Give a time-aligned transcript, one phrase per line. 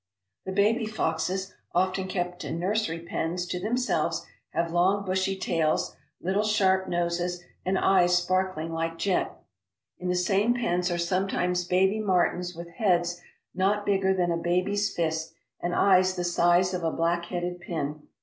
[0.47, 5.95] The baby foxes, often kept in "nursery" pens to them selves, have long bushy tails,
[6.19, 9.31] little sharp noses, and eyes sparkling like jet.
[9.99, 13.21] In the same pens are sometimes baby martens with heads
[13.53, 18.07] not bigger than a baby's fist and eyes the size of a black headed pin.